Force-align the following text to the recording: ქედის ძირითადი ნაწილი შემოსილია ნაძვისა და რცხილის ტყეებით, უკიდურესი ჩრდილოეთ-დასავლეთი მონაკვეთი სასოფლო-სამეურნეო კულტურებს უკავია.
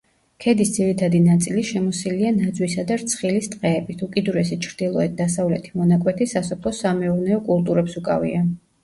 ქედის 0.43 0.69
ძირითადი 0.75 1.19
ნაწილი 1.25 1.65
შემოსილია 1.71 2.31
ნაძვისა 2.37 2.85
და 2.91 2.97
რცხილის 3.01 3.49
ტყეებით, 3.55 4.01
უკიდურესი 4.07 4.57
ჩრდილოეთ-დასავლეთი 4.69 5.75
მონაკვეთი 5.83 6.29
სასოფლო-სამეურნეო 6.33 7.39
კულტურებს 7.51 8.01
უკავია. 8.03 8.43